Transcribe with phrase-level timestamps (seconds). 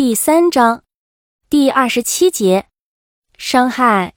[0.00, 0.82] 第三章
[1.50, 2.68] 第二十七节，
[3.36, 4.14] 伤害。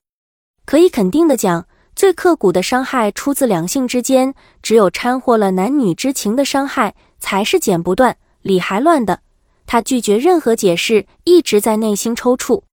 [0.64, 9.20] 可以肯定的讲，最刻骨的伤害出自两性之间，只有掺和了男女之情的伤害，才是剪不断、理还乱的。
[9.66, 12.64] 他拒绝任何解释，一直在内心抽搐。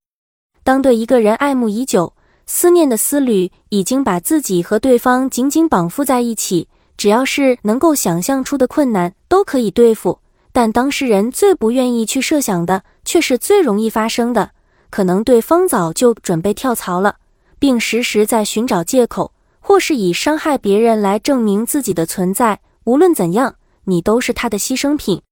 [0.63, 2.13] 当对一个人爱慕已久，
[2.45, 10.19] 思念的思虑已经把自己和对方紧紧绑缚在一起，只要是能够想象出的困难都可以对付。
[10.53, 14.51] 但当事人最不愿意去设想的，却是最容易发生的。
[14.89, 17.17] 可能对方早就准备跳槽了，
[17.59, 22.61] 并时时在寻找借口，或是以伤害别人来证明自己的存在。
[22.85, 25.23] 无论怎样，你都是他的牺牲品。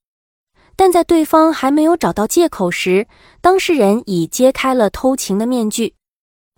[0.75, 3.07] 但在对方还没有找到借口时，
[3.39, 5.93] 当事人已揭开了偷情的面具。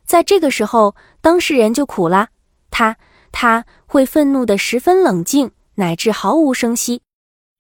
[0.04, 2.30] 在这个时候，当事人就苦了，
[2.72, 2.98] 他
[3.32, 7.04] 他会愤怒的十分冷静，乃至毫无声息。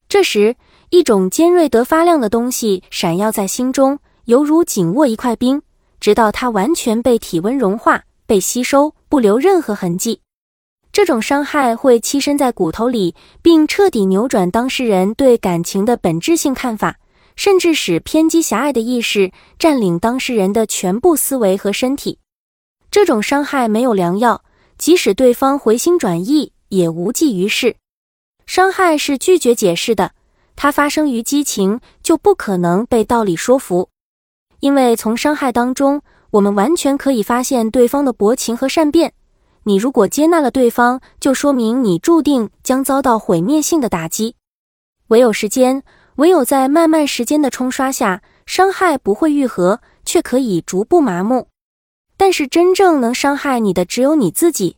[0.10, 0.55] 这时，
[0.91, 5.62] 一种尖锐得发亮的东西闪耀在心中，犹如紧握一块冰，
[6.02, 10.20] 直到它完全被体温融化、被吸收，不留任何痕迹。
[10.91, 16.99] 这种伤害会栖身在骨头里，并彻底扭转当事人对感情的本质性看法，
[17.38, 22.20] 甚至使偏激狭隘的意识占领当事人的全部思维和身体。
[22.91, 24.44] 这种伤害没有良药，
[24.77, 27.77] 即使对方回心转意，也无济于事。
[28.46, 30.12] 伤害是拒绝解释的。
[30.62, 33.90] 它发生于激情，就不可能被道理说服，
[34.59, 39.13] 因为从伤害当中，我们完全可以发现对方的薄情和善变。
[39.63, 44.35] 你如果接纳了对方，就说明你注定将遭到毁灭性的打击。
[45.07, 45.82] 唯有时间，
[46.17, 51.48] 唯有在漫漫时间的冲刷下，伤害不会愈合，却可以逐步麻木。
[52.17, 54.77] 但是真正能伤害你的，只有你自己，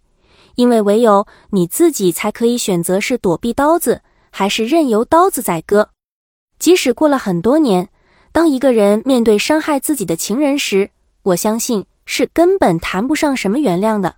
[0.56, 4.02] 因为唯有你自己才可以选择是躲避刀子。
[4.36, 5.92] 还是任由刀子宰割。
[6.58, 7.90] 即使过了很多年，
[8.32, 10.90] 当一个人面对伤害自己的情人时，
[11.22, 14.16] 我相信是根本谈不上什么原谅的，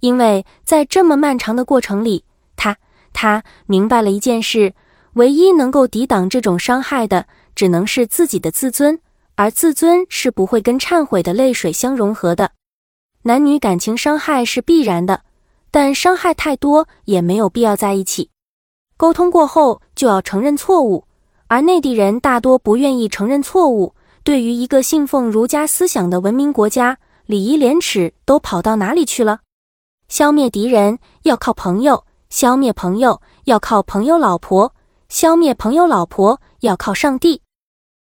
[0.00, 2.24] 因为在这么漫长的过程里，
[2.56, 2.78] 他
[3.12, 4.72] 他明白了一件事：
[5.12, 8.98] 唯一能够抵挡这种伤害的，只能是自己的自尊，
[9.34, 12.52] 而自尊是不会跟忏悔的泪水相融合的。
[13.22, 15.22] 男女感情伤害是必然的，
[15.70, 18.30] 但伤害太多也没有必要在一起。
[19.04, 21.04] 沟通过后就要承认错误，
[21.46, 23.94] 而内地人大多不愿意承认错误。
[24.22, 29.40] 对于一个信奉儒家思想的文明国家，礼仪廉耻都跑到哪里去了？
[30.08, 34.72] 消灭敌人要靠朋友，消灭朋友要靠朋友老婆，
[35.10, 37.42] 消灭朋友老婆要靠上帝。